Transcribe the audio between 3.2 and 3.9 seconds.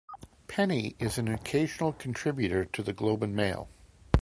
and Mail".